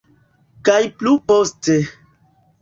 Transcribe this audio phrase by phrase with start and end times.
[0.69, 1.77] Kaj plu poste.